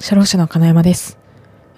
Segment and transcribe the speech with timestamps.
[0.00, 1.18] 社労士の金山です、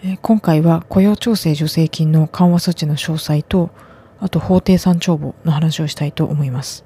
[0.03, 3.71] え今回は雇用調整助成金の緩和措置の詳細と、
[4.19, 6.85] あと法定産帳簿の話をしたいと思います。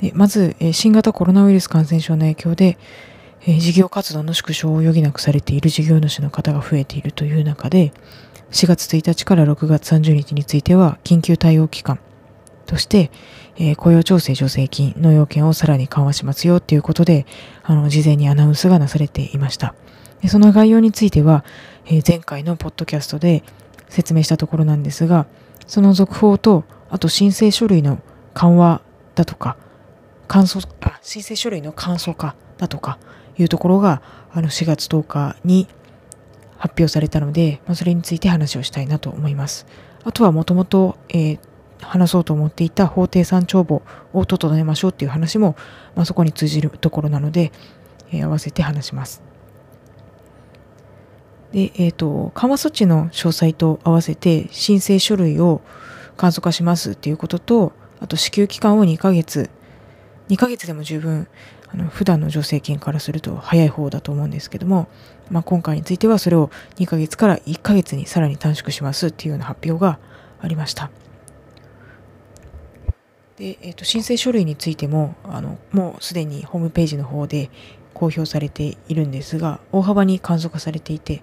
[0.00, 2.78] でまず、え新型コロナウイルス感染症の影響で、
[3.46, 7.92] え事業活動の縮小を余儀なくされている事業主の方が増えているという中で、
[8.52, 11.98] 4月1日から6月30日については緊急対応期間
[12.66, 13.10] として、
[13.58, 17.26] え雇用調整助成金の要件をさらに緩和しますよということで、
[17.64, 19.74] あの、事前にアナウンスがなされていました。
[20.26, 21.44] その概要については、
[21.86, 23.44] えー前回のポッドキャストで
[23.88, 25.26] 説明したところなんですが、
[25.66, 28.00] その続報と、あと申請書類の
[28.34, 28.82] 緩和
[29.14, 29.56] だとか、
[30.26, 32.98] 簡素、あ、申請書類の簡素化だとか
[33.38, 35.68] いうところが、あの4月10日に
[36.58, 39.66] 発表されたので、まあ、それについて話をしたいなと思います。
[40.04, 40.98] あとはもともと、
[41.80, 45.56] 話そうと思っていた法定産帳簿を整えましょうっていう話も、
[45.94, 47.52] まあ、そこに通じるところなので、
[48.10, 49.27] えー合わせて話します。
[51.52, 55.60] で、えっ、と、緩和措置の詳細と合わせて申請書類を
[56.16, 59.50] 簡素化しますっていうことと、あと支給期間を2ヶ月、
[60.28, 61.26] 2ヶ月でも十分、
[61.70, 64.88] あの普段の助成金からすると早い方だと思うんですけども、
[65.30, 69.98] まあ、今回についてはそれを2ヶ月から1ヶ月にさらに短縮しますっていうような発表が
[70.40, 70.90] ありました。
[73.36, 77.50] で、えー、と申請書類についてもあのもうすでにホームページの方で
[77.94, 81.22] 公表されているんですが大幅に簡素化されていて、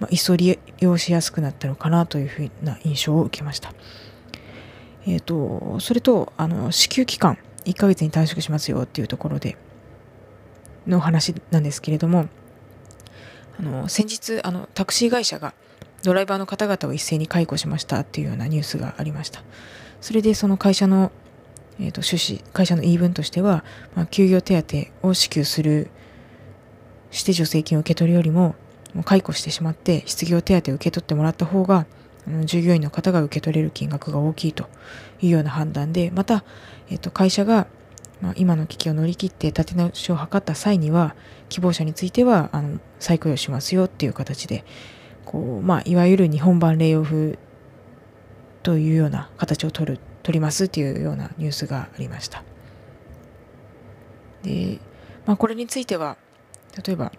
[0.00, 3.72] まあ、一層利用しやすくなったのかなというふうな印象を受けました。
[5.06, 9.56] えっ、とそれとあの支給期間1ヶ月に短縮しますよっていうところで
[10.86, 12.28] の話なんですけれども
[13.58, 15.54] あの先日あのタクシー会社が
[16.02, 19.42] ドライバーの方々を一斉に解雇しましたっていうようなニュースがありました。
[20.00, 21.10] それでその会社の
[21.80, 25.90] えー、と趣旨会社の言い分としては、まあ、休業手当を支給する
[27.10, 28.54] して助成金を受け取るよりも
[29.04, 31.86] 解雇してしまって失業手当を受け取ってもらった方が
[32.44, 34.68] 従業員の方が受け取れる金額が大きいと
[35.20, 36.44] いうような判断でまた、
[36.90, 37.66] えー、と会社が、
[38.20, 41.14] まあ、今の危機を乗り切って立て直しを図った際には
[41.48, 44.64] 希望者についてはあの再雇用しますよっていう形で
[45.24, 47.38] こう、まあ、いわゆる日本版レイオフ
[48.62, 52.42] というような形を取る取りますっていうようなニュースがありました。
[54.42, 54.78] で、
[55.24, 56.18] まあ、これについては
[56.84, 57.12] 例えば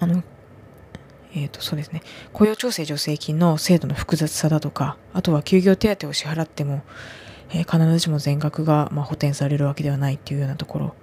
[0.00, 0.24] あの
[1.34, 2.02] えー、とそうですね。
[2.32, 6.82] 雇用調整助成金の制度の複雑さだとかあとは休業手当を支払っても、
[7.50, 10.94] えー必ずしも全額が、まあ、補填されるわけではないっていうようなところ。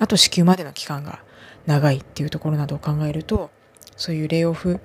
[0.00, 1.20] あと支給までの期間が
[1.66, 3.50] 長いっていうところなどを考えると
[3.96, 4.80] そういうレイオフ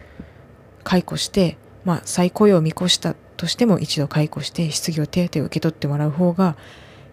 [0.84, 6.58] 解雇して、まあ、再雇用を見越したとしても一度解雇して失業手当を受け取ってもらう方が、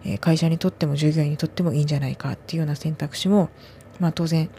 [0.05, 3.49] えー会社にとっても従業員にとってもいいんじゃないかっていうような選択肢も、
[3.99, 4.49] まあ、当然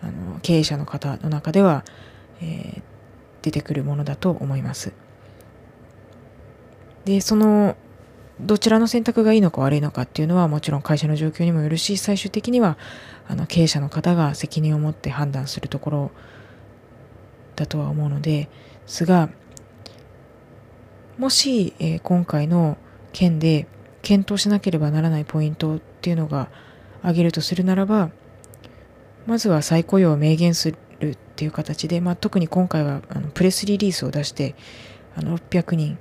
[0.00, 1.84] あの経営者の方の中では、
[2.40, 2.82] えー
[3.46, 4.92] 出てくるものだと思います。
[7.04, 7.76] でその
[8.40, 12.76] どちらの選択がいいのか悪いのかっていうのはもちろん会社の状況にもよるし最終的には
[13.28, 16.10] あの経営者の方が責任を持って判断するところ
[17.54, 18.48] だとは思うので
[18.86, 19.30] すが
[21.16, 22.76] もし、えー今回の
[23.12, 23.68] 件で
[24.02, 26.48] 検討しなければならないポイントっていうのが
[27.02, 28.10] 挙げるとするならば
[29.24, 30.78] まずは再雇用を明言する
[31.36, 34.54] っていう形で、まあ、特に今回はあのプレスリリースを出して
[35.14, 35.98] あの600人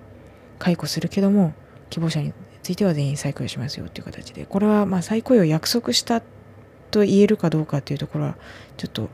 [0.59, 1.53] 解雇するけども
[1.89, 6.21] 希望者については全員再雇用しますよっていう形でこれはまあ再雇用を約束した
[6.89, 8.37] と言えるかどうかっていうところは
[8.77, 9.09] ちょっと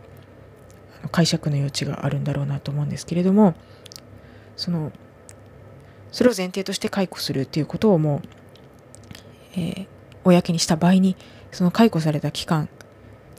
[0.99, 3.55] あの解釈の余地があるんだろうなと思うんですけれども
[4.55, 4.91] その
[6.11, 9.87] それを前提として解雇するっていうことをもう、えー
[10.23, 11.15] 公にした場合に
[11.51, 12.69] その解雇された期間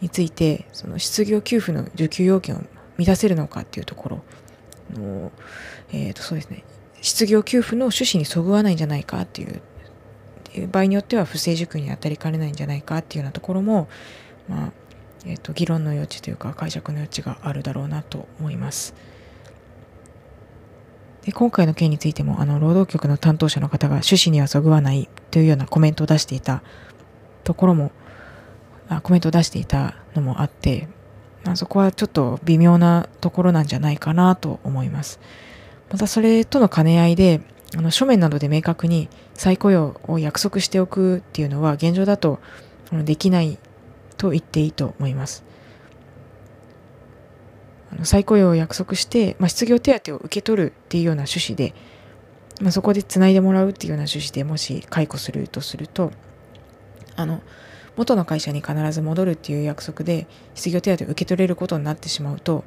[0.02, 2.60] についてその失業給付の受給要件を
[2.98, 4.24] 満たせるのかっていうところ
[5.00, 5.32] の、
[5.92, 6.64] えー、とそうですね
[7.00, 9.62] 失業給付の趣旨にそぐわないんじゃないかっていう
[10.68, 13.88] 場合によっては不正受給に当たりかねないんじゃないかっていうようなところも、
[14.48, 14.72] まあ
[15.24, 18.94] えー、と議論の余地というか解釈の余地があるだろうなと思います。
[21.22, 26.62] で今回の件についてもあの労働局の担当者の方が趣旨にはそぐわないというようなコメントを出していた
[27.44, 27.92] ところも
[28.96, 30.88] あコメントを出していたのもあって、
[31.44, 35.20] まあ、そこはちょっと微妙なところなんじゃないかなと思います。
[35.90, 37.42] またそれとの兼ね合いで
[37.76, 42.38] あの書面などで明確に再雇用を約束しておくっていうのは現状だと
[43.04, 43.58] できない
[44.16, 45.44] と言っていいと思います。
[47.92, 51.74] あの再雇用を約束して、まあ、失業手当を受け取るっていうような趣旨で、
[52.60, 56.10] まあ、そこでつないでもらうっていうような趣旨でもし解雇するとすると
[57.16, 57.42] あの
[57.96, 62.64] 元の会社に必ず戻るっていう約束で失業手当を受け取れることになってしまうと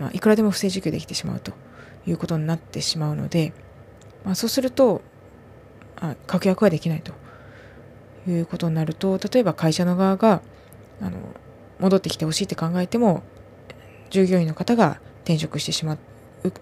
[0.00, 1.52] まあ、いくらでも不正受給できてしまうと
[2.06, 3.52] いうことになってしまうので、
[4.24, 5.02] まあ、そうすると
[5.96, 7.12] あ確約はできないと
[8.26, 10.40] いうことになると例えば会社の側が
[11.02, 11.18] あの
[11.78, 13.22] 戻ってきてほしいって考えても
[14.08, 15.98] 従業員の方が転職してしまう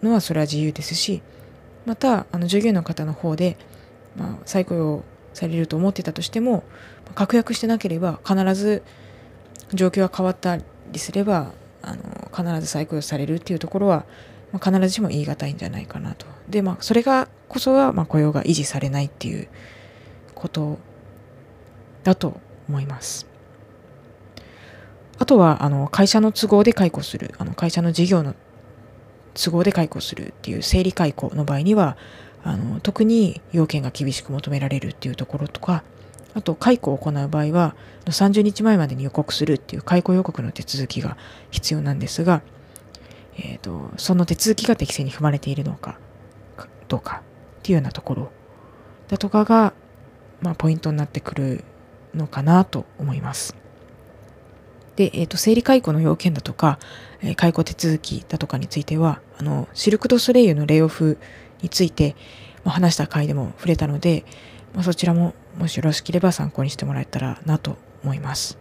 [0.02, 1.22] のはそれは自由ですし
[1.86, 3.56] またあの従業員の方の方で、
[4.16, 5.04] まあ、再雇用
[5.38, 6.64] されると思ってたとしても
[7.14, 8.82] 確約してなければ必ず
[9.72, 11.52] 状況が変わったりすれば
[11.82, 14.04] あの必ず再雇用されるっていうところは、
[14.52, 16.26] まあ、必ずしも言い難いんじゃないかなと。
[16.48, 19.48] でまあそれがこそは、まあ、雇用が維持されないっていう
[20.34, 20.78] こと
[22.04, 23.26] だと思います。
[25.18, 28.34] あとはあの会社の都合で解雇するあの会社の事業の
[29.34, 31.96] 都合で解雇するっていう整理解雇の場合には
[32.44, 35.82] あの特に要件が厳しく求められるっていうところとか
[36.34, 37.74] あと解雇を行う場合は
[38.06, 41.16] 30日前までに予告するっていう解雇予告の手続きが
[41.50, 42.42] 必要なんですが、
[43.36, 45.98] えーと、その手続きが適正に踏まれているのか
[46.86, 47.22] どうか
[47.58, 48.32] っていうようなところ
[49.08, 49.72] だとかが、
[50.40, 51.64] まあ、ポイントになってくる
[52.14, 53.56] のかなと思います。
[54.96, 56.78] で、えーと、生理解雇の要件だとか、
[57.22, 61.18] え、解雇手続きだとかについてはあのシルク・ド・ソレイユのレイオフ
[61.62, 62.16] について、
[62.64, 64.24] ま、話した回でも触れたので、
[64.74, 68.58] ま、そちらももしよろしければ参考にしてもらえたらなと思います。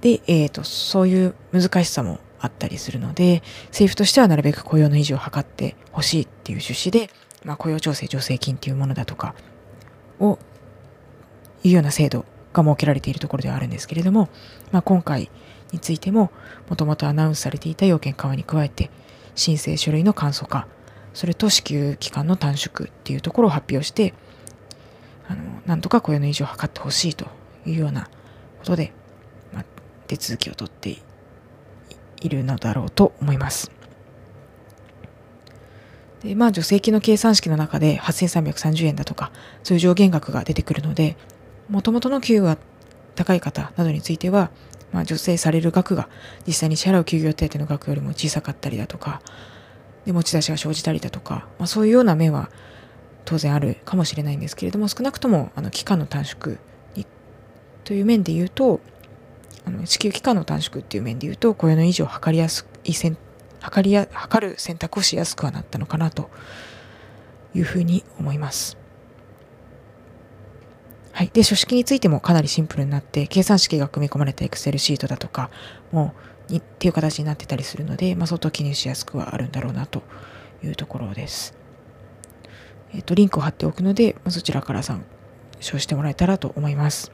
[0.00, 7.10] で、えーと、そういう難しさもあったりするので政府としてはなるべく雇用の維持を図ってほしいっていう趣旨で、
[7.42, 9.34] まあ、雇用調整助成金っていうものだとか
[10.20, 10.38] を
[11.62, 14.28] いうような制度が設けられているところではあるんですけれども、
[14.72, 15.30] まあ、今回
[15.72, 16.30] についても
[16.68, 18.90] もともとアナウンスされていた要件緩和に加えて
[19.34, 20.66] 申請書類の簡素化
[21.12, 24.14] それと支給期間の短縮っていうところを発表して
[25.28, 27.26] あのなんとか雇用の維持を図ってほしいと
[27.66, 28.08] いうような
[28.58, 28.92] ことで、
[29.52, 29.64] まあ、
[30.06, 30.96] 手続きを取って
[32.20, 33.70] いるのだろうと思います。
[36.22, 39.30] でまあ助成金の計算式の中で8330円だとか
[39.62, 41.16] そういう上限額が出てくるので
[41.68, 42.58] もともとの給与が
[43.14, 44.50] 高い方などについては、
[44.94, 46.08] まあ、助成される額が
[46.46, 49.20] 実際に支払う休業手当の額よりも小さかったりだとか
[50.06, 52.48] で持ち出しが生じたりだとか、まあ、そういうような面は
[53.24, 56.58] 当然あるかもしれないんですけれども少なくともあの期間の短縮
[56.94, 57.06] に
[57.82, 58.80] という面で言うと
[59.66, 63.16] あの支給期間の短縮っていう面で言うと雇用の維持を図りやすい図
[63.82, 66.30] りや図る選択をしやすくはなったのかなと
[67.52, 68.83] いうふうに思います。
[71.14, 71.30] はい。
[71.32, 75.48] で、書式についてもかなりシンプルになって、計算式が組み込まれた Excel シートだとか
[75.92, 76.12] も
[76.48, 80.02] にっていう形になってたりするので、まあ、相当記入しやすくはあるんだろうなと
[80.64, 81.54] いうところです。
[82.92, 85.04] えっ、ー、と、リンクを貼っておくので、まあ、そちらから参
[85.60, 87.12] 照してもらえたらと思います。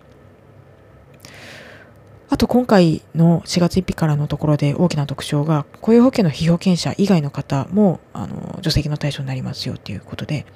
[2.31, 10.47] あと今回の4月1日からのところで大きな特徴が雇用保険の被保険者以外の方もあの助成金の対象になりますよということで、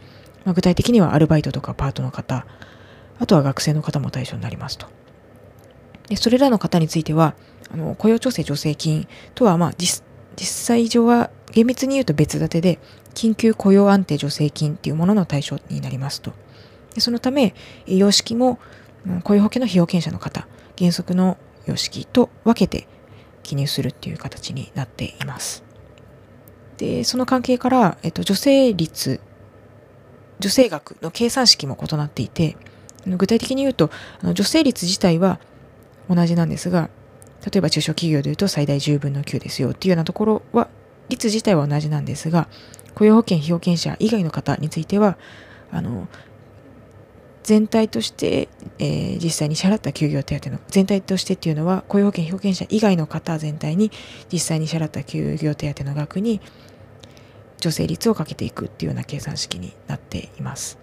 [0.45, 2.47] まあ、具体的にはアルバイトとかパートの方
[3.19, 4.87] あとは学生の方も対象になりますと。
[6.09, 7.35] でそれらの方については
[7.73, 10.05] あの雇用調整助成金とはまあ実
[10.37, 12.79] 実際上は厳密に言うと別立てで
[13.15, 16.33] 緊急雇用安定助成金っていうものの対象になりますと。
[16.95, 17.55] でそのため、
[17.87, 18.59] 様式も
[19.25, 20.47] 雇用保険の被保険者の方、
[20.79, 22.87] 原則の様式と分けて
[23.43, 25.65] 記入するっていう形になっています。
[26.77, 29.21] で、その関係から、えっと、助成率、
[30.41, 32.57] 助成額の計算式も異なっていて、
[33.07, 33.91] 具体的に言うと、
[34.23, 35.39] あの助成率自体は
[36.09, 36.91] 同じなんですが、
[37.45, 40.69] 例えば中小企業で言うと最大10分の9ですよっていうようなところは、
[41.09, 42.49] 率自体は同じなんですが、
[42.95, 45.19] 雇用保険被保険者以外の方については
[45.71, 46.09] あの
[47.43, 53.91] 全体として、えー、実際に支払った休業手当の全体としてっていうのは雇用保険被保険者以外の方全体に
[54.33, 56.41] 実際に支払った休業手当の額に
[57.59, 60.79] 助成率をかけていくっていうような計算式になっています。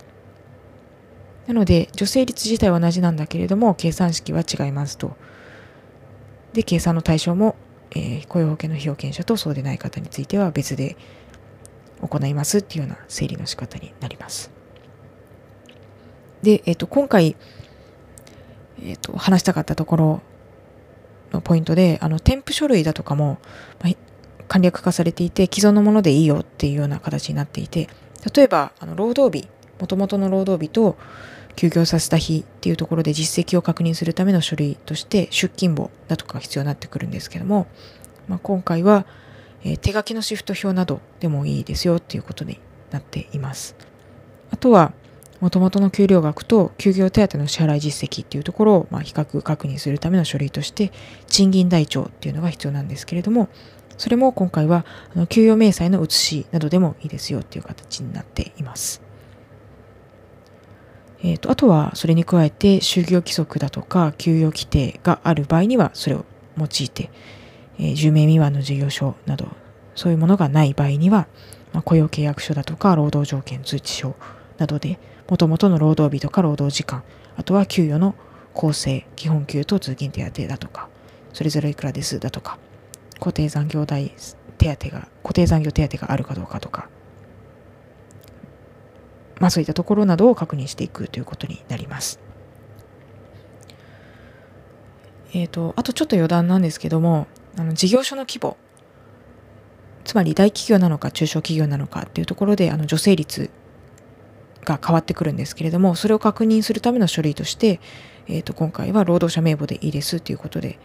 [1.48, 5.16] なので助成率自体は同じなんだけれども計算式は違いますと。
[6.54, 7.56] で計算の対象も、
[7.92, 10.98] えー、雇用保険の被保険者とそうでない方については別で
[12.02, 14.52] 行いますっていうような整理の仕方になります。
[16.42, 17.36] で、えっ、ー、と、今回、
[18.84, 20.22] えっ、ー、と、話したかったところ
[21.32, 23.38] のポイントで、あの、添付書類だとかも、
[23.82, 23.94] まあ、
[24.48, 27.88] 簡略化されていて、既存のものでいいよっていうような形になっていて、
[28.36, 29.48] 例えば、あの、労働日、
[29.80, 30.98] もともとの労働日と、
[31.62, 37.68] 休業させた日っていうところで実績を確認するための書類として出勤簿だとかが必要になってくるんですけども、
[38.28, 39.06] まあ、今回は、
[39.64, 43.76] え、手書きのシフト表などでもいいですよっていうことになっています。
[44.50, 44.92] あとは、
[45.40, 50.92] もともとの給料額と休業手当の支払い実績っていうところを、まあ、比較確認するための書類として、
[51.28, 53.50] 賃金台帳っていうのが必要なんですけれども、
[54.00, 54.84] それも今回は
[55.16, 59.11] あの給与明細の写しなどでもいいですよっていう形になっています。
[61.24, 66.26] えーと、あとはそれに加えて就業規則だとか給与規定がある場合にはそれを
[66.58, 67.12] 用いて、
[67.78, 69.48] えー、10名未満の事業所など
[69.96, 71.28] そういうものがない場合には、
[71.74, 74.16] まあ、雇用契約書だとか労働条件通知書
[74.58, 75.00] などで
[75.30, 77.04] もともとの労働日とか労働時間
[77.38, 78.16] あとは給与の
[78.54, 80.90] 構成基本給と通勤手当だとか
[81.34, 82.58] それぞれいくらですだとか
[83.20, 84.14] 固定残業代
[84.58, 86.90] 手当が固定残業手当があるかどうかとか
[89.42, 92.20] まあそういったところなどを確認していくということになります。
[95.34, 97.26] え、ー、と、あとちょっと余談なんですけども、
[97.58, 98.56] あの事業所の規模、
[100.04, 103.50] つまり大企業なのか中小企業なのかっていうところで、あの女性率
[104.64, 107.80] が変わってくるんですけれども、それを確認するための書類として、
[108.28, 110.78] えっ、ー、と、今回は労働者名簿でいいですということで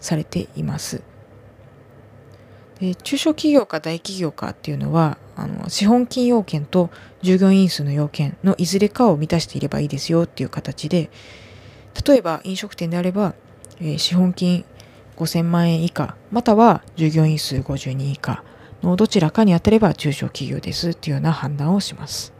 [0.00, 1.11] されています。
[2.82, 6.90] で中小企業か大企業かっていうのはあの資本金要件と
[7.22, 11.08] 従業員数の要件のいずれかを満たしていればいいですよっていう形で
[12.04, 13.34] 例えば飲食店であれば、
[13.80, 14.64] え、資本金
[15.16, 18.42] 5000万円以下または従業員数50人以下
[18.82, 22.32] のどちらかに当たれば中小企業ですっていうような判断をします。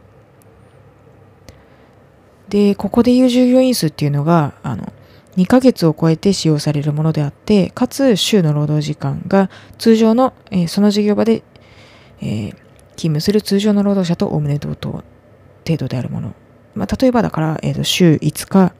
[2.49, 4.91] でここでいう従業員数っていうのがあの
[5.37, 11.43] 2ヶ月を超えて使用されるものであって、かつ週の労働時間が通常の、えー、その事業場で、
[12.21, 12.49] えー、
[12.95, 15.03] 勤務する通常の労働者とおおむね同等
[15.65, 16.33] 程度であるもの。
[16.75, 18.73] まあ、例えばだから、えーと、週5日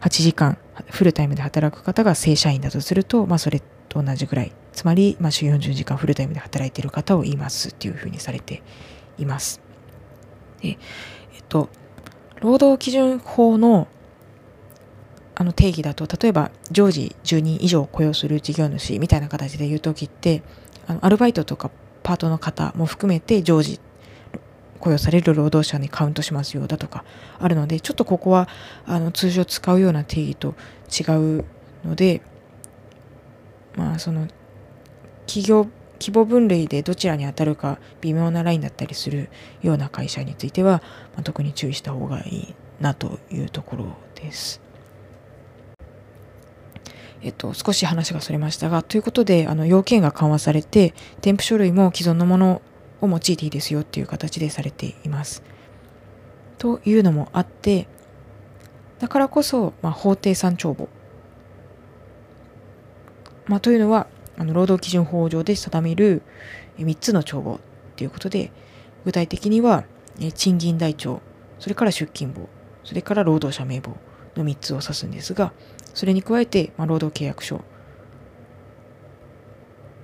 [0.00, 0.58] 8時間
[0.90, 4.52] フルタイムで働く方が正社員だとすると、まあ、それと同じぐらい。
[4.72, 8.62] つまり、まあ、週40時間フルタイムで働いている方を言いますっていうふうにされて
[9.18, 9.60] います。
[10.60, 10.78] で
[11.34, 11.68] えっと、
[12.40, 13.88] 労働基準法の
[15.36, 20.42] あの定義だと例えば常時10人以上雇用する事業主みたいな形で言う時って
[20.86, 21.70] あのアルバイトとか
[22.02, 23.80] パートの方も含めて常時
[24.78, 27.04] 雇用される労働者にカウントしますよだとか
[27.38, 28.48] あるのでちょっとここは
[28.86, 30.54] あの通常使うような定義と
[30.90, 31.44] 違う
[31.84, 32.20] ので
[33.76, 34.28] まあその
[35.26, 35.66] 企業
[35.98, 39.30] 規模分類でどちらに当たるか微妙なラインだったりする
[39.62, 40.82] ような会社については、
[41.14, 44.63] まあ、特に注意した方がいいなというところです。
[47.24, 52.62] えっと、少し話がそれましたが、ということで、あの、要件が緩和されて、添付書類も既存のもの
[53.00, 55.42] を用いていいですよっていう形でされています。
[56.58, 57.88] というのもあって、
[58.98, 60.90] だからこそ、まあ、法定産帳簿。
[63.46, 66.22] まあ、というのは、あの労働基準法上で定める
[66.78, 67.60] 3つの帳簿
[67.96, 68.52] ということで、
[69.06, 69.84] 具体的には、
[70.34, 71.22] 賃金台帳、
[71.58, 72.50] それから出勤簿、
[72.84, 73.96] それから労働者名簿
[74.36, 75.54] の3つを指すんですが、
[75.94, 77.62] それに加えて、まあ、労働契約書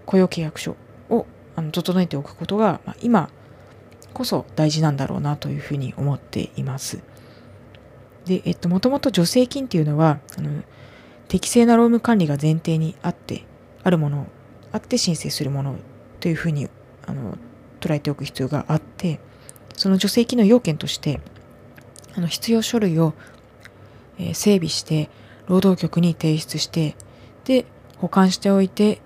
[0.07, 0.77] 雇用契約書
[1.09, 3.31] をあの整えておくことが、まあ、今
[4.13, 7.03] こそ大事なんだろうなというふうに思っています。
[8.25, 10.63] で、えっと、もともと助成金っていうのは、あの
[11.29, 13.45] 適正な労務管理が前提にあって、
[13.83, 14.27] あるもの、
[14.73, 15.77] あって申請するもの
[16.19, 16.69] というふうに
[17.07, 17.39] あの
[17.81, 19.21] 捉えておく必要があって、
[19.77, 21.21] その助成金の要件として、
[22.15, 23.15] あの必要書類を、
[24.19, 25.09] えー、整備して、
[25.51, 26.95] 労働局に提出して、
[27.45, 27.65] で、
[27.99, 29.01] 保管しておいて、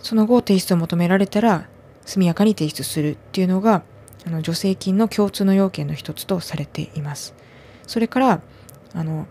[0.00, 1.68] その後提出を求められたら、
[2.04, 3.84] 速やかに提出するっていうのが、
[4.26, 7.34] あの助成金の共通の要件の一つとされています。
[7.86, 8.40] それから、
[8.94, 9.28] あの、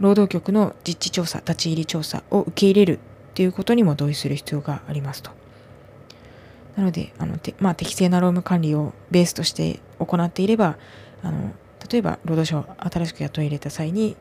[0.00, 3.00] 労働局の実地調査、立ち入り調査を受け入れるっ
[3.34, 5.30] ていうことにも同意する必要がありますと。
[6.76, 10.78] なので、あのてまあ、適正な労務管理をベースとして行っていれば、
[11.22, 11.52] あの
[11.88, 14.16] 例えば労働者を新しく雇い入れた際に、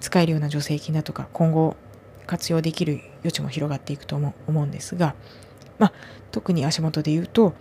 [0.00, 1.76] 使えるような助成金だとか今後
[2.26, 5.14] 活用できる余地も広がっていくと思うんですが、
[5.78, 5.92] まあ、
[6.30, 7.54] 特に足元で言うと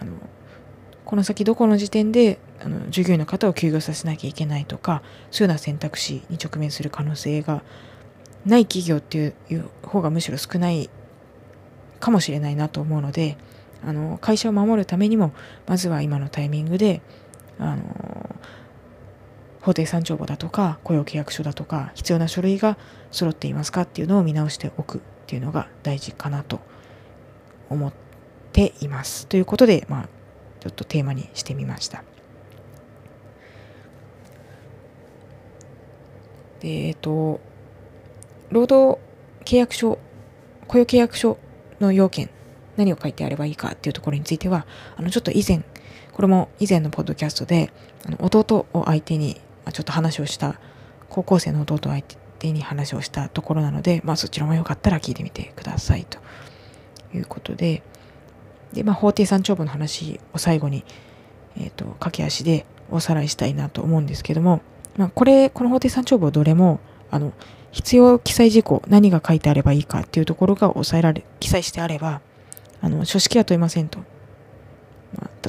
[0.00, 0.12] あの
[1.04, 7.62] この先どこの時点であの従業員の方を休業させなきゃいけないとかそういうような選択肢に直面する可能性が
[8.44, 10.90] ない企業っていう方がむしろ少ない
[12.00, 13.36] かもしれないなと思うので
[13.84, 15.32] あの会社を守るためにも
[15.66, 17.00] まずは今のタイミングで
[17.58, 17.82] あの
[19.68, 22.78] 法定産帳簿だとか雇用契約書だとか必要な書類が
[23.10, 26.60] 揃っていますかっていうのを見直しておくっていうのが大事かなと
[27.68, 27.92] 思っ
[28.52, 29.26] ています。
[29.26, 30.08] ということで、まあ、
[30.60, 32.02] ちょっとテーマにしてみました。
[36.60, 37.38] で、えっと、
[38.50, 38.98] 労働
[39.44, 39.98] 契約書、
[40.66, 41.36] 雇用契約書
[41.78, 42.30] の要件、
[42.78, 45.62] 何を書いてあればいいかっていうところについては、あの、ちょっと以前、
[46.14, 47.70] これも以前のポッドキャストで、
[48.06, 50.58] あの弟を相手にまちょっと話をした
[51.10, 52.02] 高校生の弟相
[52.38, 56.18] 手に話をしたところなので、まあ、そちらもよかったら聞いてみてくださいと
[57.14, 57.82] いうことで、
[58.72, 60.84] で、まあ、法定三帳簿の話を最後に、
[61.56, 64.62] えっ、ー、と、駆け足でおさらいしたいなと思うんですけども、
[64.96, 67.32] まあ、これ、この法定三帳簿どれも、あの、
[67.70, 72.20] 必要記載事項、何が書いてあればいいかっていうところが抑えられ、記載してあれば、
[72.80, 74.00] あの、書式は問いませんと。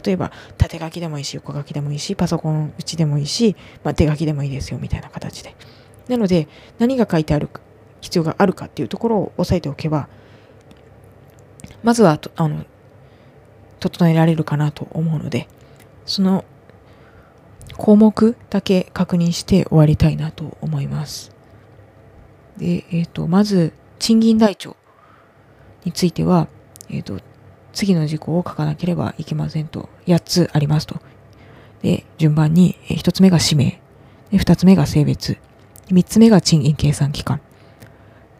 [0.03, 5.55] 例えば、縦書きでもいいし、横書きでもいいし、パソコン打ちでもいいし、まあ、手書きでもいいですよ、みたいな形で。
[6.07, 7.49] なので、何が書いてある
[8.01, 10.07] 必要があるかっていうところを押さえておけば、
[11.83, 12.65] まずは、あの、
[13.79, 15.47] 整えられるかなと思うので、
[16.05, 16.43] その
[17.77, 21.31] 項目だけ確認して終わりたいなと思います。
[22.57, 24.75] で、えっ、ー、と、まず、賃金台帳
[25.85, 26.49] については、
[26.89, 27.19] えっ、ー、と、
[27.73, 30.99] 次の事項を書かなければいけませんと、8つありますと。
[31.81, 33.81] で、順番に、1つ目が氏名、
[34.31, 35.37] で2つ目が性別、
[35.87, 37.41] 3つ目が賃金計算期間。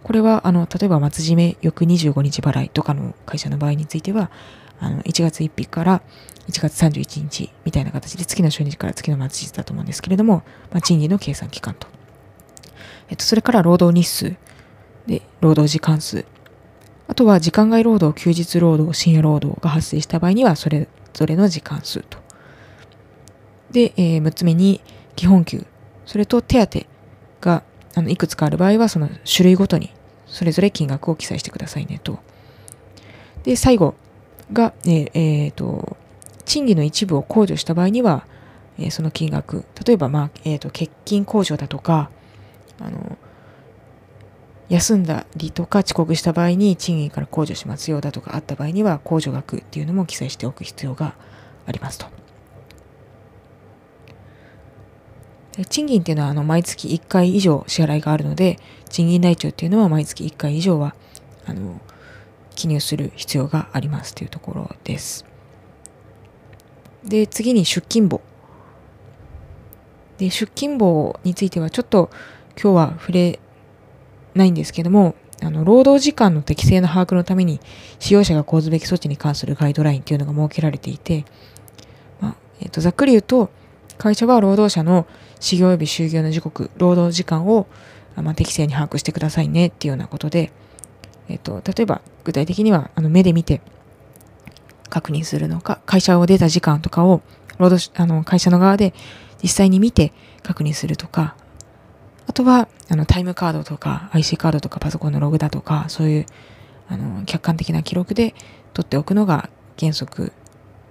[0.04, 4.32] これは、あの、例えば、松締め翌25日払いとかの会社の場合については、
[4.80, 6.02] あの、1月1日から
[6.48, 11.88] 1月31日みたいな形で月の初日から月の末日だと思うんですけれども、まあ、賃金の計算期間と。
[13.10, 14.36] えっと、それから労働日数
[15.06, 16.26] で、労働時間数。
[17.10, 22.20] あとは時間外労働、休日労働、深夜労働が発生した場合には、それぞれの時間数と。
[23.72, 24.80] で、えー、6つ目に
[25.16, 25.66] 基本給、
[26.06, 26.80] それと手当
[27.42, 27.64] が
[27.96, 29.92] あのいくつかある場合は、その種類ごとに
[30.28, 32.20] それぞれ金額を記載してくださいねと。
[33.44, 33.96] で、最後
[34.54, 35.98] が、えーえー、と、
[36.46, 38.28] 賃金の一部を控除した場合には、
[38.78, 42.12] えー、その金額、例えば、まあ、えっ、ー、と、欠勤控除だとか、
[42.80, 43.18] あの、
[44.70, 51.16] 休んだりとか遅刻した場合に賃金から控除しますよだとかあった場合には控除額っていうのも記載しておく必要が
[51.66, 52.08] ありますと。
[55.68, 60.96] 賃金っていうのはあの毎月1回以上支払いがあるので賃金台帳っていうのは毎月1回以上は
[61.46, 61.82] あの
[62.56, 65.26] 記入する必要がありますというところです。
[67.04, 68.22] で次に出勤簿
[70.18, 72.10] で出勤簿についてはちょっと
[72.62, 73.40] 今日は触れ
[74.40, 77.60] ないんですけども、あの、労働時間の適正な把握のために、
[78.00, 81.26] 使用者が講ずべき措置に関するガイドラインというのが設けられていて、
[82.20, 83.50] まあ、えっ、ー、と、ざっくり言うと、
[83.98, 85.06] 会社は労働者の
[85.40, 87.68] 始業及び就業の時刻、労働時間を、
[88.16, 90.52] まあ、適正に把握してくださいねっていうようなことで、
[91.28, 93.62] えっ、ー、と、例えば、具体的には、あの、目で見て
[94.90, 97.22] 確認するのか、会社を出た時間とかを、
[97.58, 98.94] 労働、あの、会社の側で
[99.42, 101.36] 実際に見て確認するとか、
[102.30, 106.26] あとは、あの、タイムカードとか、IC カードとか、パソコンのログだとか、そういう、
[106.88, 108.36] あの、客観的な記録で
[108.76, 110.32] 取っておくのが原則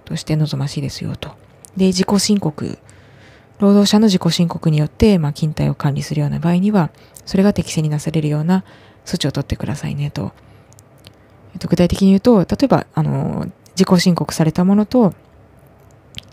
[0.03, 1.29] として望ましいですよと。
[1.77, 2.77] で、自己申告、
[3.59, 6.89] 労働者の自己申告によって、まあ、勤怠を管理するような場合には、
[7.25, 8.65] それが適正になされるような
[9.05, 10.33] 措置を取ってくださいねと。
[11.53, 13.47] えっと、具体的に言うと、例えば、あの、
[13.77, 15.13] 自己申告されたものと、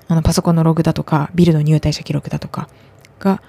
[0.08, 2.68] あの、パソコンのログだとか、ビルの入退者記録だとか
[3.20, 3.40] が、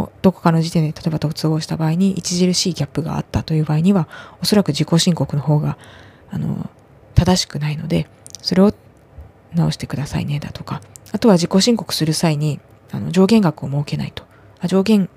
[0.00, 4.08] をどこかの時点で例えば突合した場合に著しいギャップがあったという場合には
[4.42, 5.78] おそらく自己申告の方が
[6.30, 6.68] あの
[7.14, 8.08] 正しくないので
[8.42, 8.72] それを
[9.54, 10.80] 直してくださいねだとか
[11.12, 14.24] あとは自己申告する際にあの上限額を設けないと
[14.60, 15.08] あ上限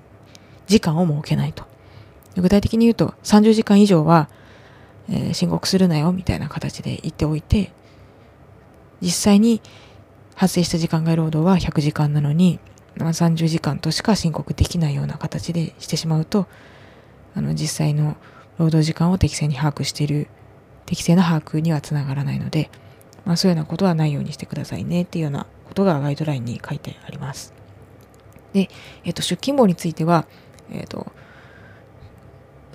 [0.66, 1.64] 時間を設けないと。
[2.36, 4.28] 具体的に言うと30時間以上は、
[5.08, 7.72] えー、申告するなよみたいな形で言っておいて
[9.00, 9.60] 実際に
[10.34, 12.60] 発生した時間外労働は100時間なのに
[13.06, 16.46] 30時間としか申告できないような形でしてしまうと
[17.34, 18.16] あの実際の
[18.58, 20.28] 労働時間を適正に把握している
[20.86, 22.70] 適正な把握にはつながらないので、
[23.24, 27.54] まあ、そういうようなことはないようにしてくださいねっていうようなことがガイドラインに書いてあります。
[28.52, 28.70] で、
[29.04, 30.26] えっ、ー、と、出勤簿については、
[30.72, 31.12] えっ、ー、と、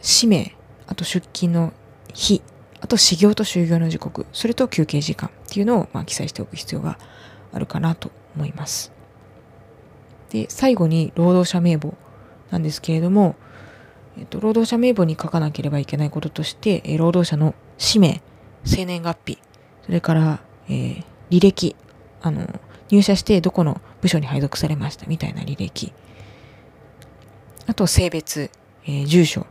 [0.01, 0.55] 氏名、
[0.88, 1.73] あと出勤の
[2.13, 2.43] 日、
[2.81, 6.99] あと始業と就業の時刻、それと休憩時間っていうのを、まあ、記載しておく必要が
[7.51, 8.92] あるかなと思います。
[10.34, 11.93] で、最後に労働者名簿
[12.50, 13.36] なんですけれども、
[14.17, 18.22] えっと、労働者名簿に書かなければいけないこととして、え労働者の氏名、
[18.65, 19.38] 生年月日、
[19.86, 21.76] それから、えー、履歴、
[22.22, 22.48] あの、
[22.89, 25.93] 入社してどこの部署に配属されましたみたいな履歴、
[27.67, 28.50] あと性別、
[28.86, 29.46] えー、住所、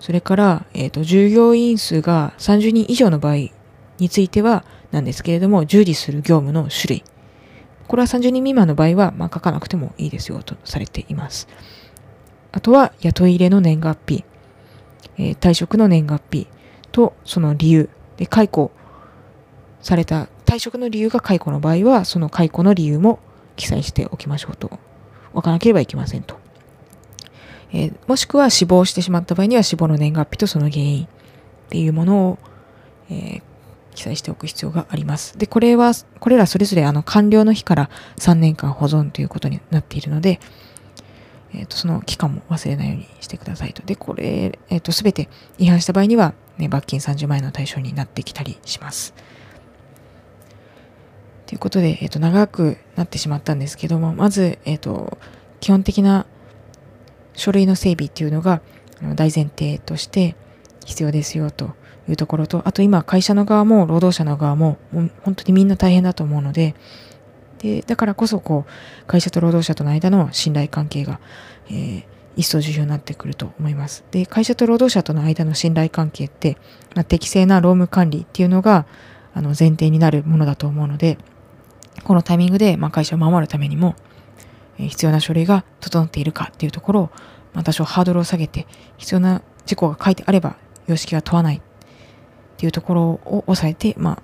[0.00, 3.50] それから、えっ、ー、と、従業員数が30人以上の場合
[3.98, 7.04] についてはなんですけれども、従事する業務の種類、
[7.88, 11.48] これは30人未満の場合は、まあ、書かなくてもいいですよとされています。
[12.52, 14.24] あとは、雇い入れの年月日、
[15.18, 16.46] えー、退職の年月日
[16.92, 18.70] とその理由で解雇
[19.80, 23.18] された退職の理由が解雇の場合は、その解雇の理由も
[23.56, 24.78] 記載しておきましょうと。
[25.32, 26.36] わからなければいけませんと。
[27.72, 31.08] えー、もしくは死亡してしまった場合には死亡の年月日とその原因っ
[31.70, 32.38] ていうものを、
[33.10, 33.42] えー、
[33.94, 35.38] 記載しておく必要があります。
[35.38, 40.40] で、これは、これらそれぞれあの完了の日から3年間保存ということになっているので、
[41.54, 43.82] えーと、その期間も忘れないようにしてくださいと。
[43.82, 45.28] で、これ、えっ、ー、と、すべて
[45.58, 49.14] 違反した場合には、ね、罰金30万円の対象になってきたりします。
[51.46, 55.18] ということで、えっ、ー、と、長くなってしまったんですけども、まず、えっ、ー、と、
[55.60, 56.26] 基本的な
[57.34, 58.60] 書類の整備っていうのが
[59.14, 60.36] 大前提として
[60.84, 61.74] 必要ですよと
[62.08, 64.78] いうところと、あと今会社の側も労働者の側も
[65.22, 66.74] 本当にみんな大変だと思うので、
[67.58, 71.18] でだからこそこう会社と労働者との間の信頼関係が、
[71.68, 72.04] えー、
[72.36, 74.04] 一層重要になってくると思います。
[74.10, 76.58] で会社と労働者との間の信頼関係って、
[76.94, 78.86] まあ、適正な労務管理っていうのが
[79.32, 81.16] あの前提になるものだと思うので
[82.04, 83.96] このタイミングで、まあ、会社を守るためにも、
[84.78, 87.10] えー、必要な書類が整っているかっていうところを、
[87.54, 88.66] まあ、多少ハードルを下げて
[88.98, 91.62] 必要な事項が書いてあれば様式は問わない
[92.54, 94.22] っていうところを抑えて、まあ、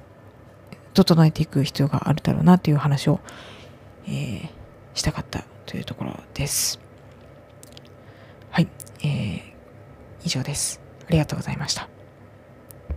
[0.95, 3.21] 整えていく必要があるだろうなという話を、
[4.07, 4.49] えー、
[4.95, 6.81] したかったというところです。
[8.51, 8.69] はい、
[9.03, 9.41] えー、
[10.25, 10.81] 以上です。
[11.09, 12.00] ありがとうございました。